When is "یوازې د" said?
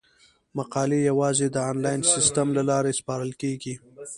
1.09-1.57